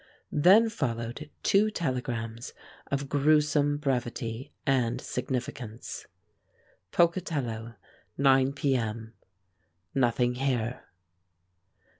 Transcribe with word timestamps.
Then 0.31 0.67
followed 0.67 1.29
two 1.43 1.69
telegrams 1.69 2.55
of 2.89 3.07
gruesome 3.07 3.77
brevity 3.77 4.51
and 4.65 4.99
significance: 4.99 6.07
POCATELLO, 6.91 7.75
9 8.17 8.53
P. 8.53 8.75
M. 8.75 9.13
Nothing 9.93 10.33
here. 10.33 10.85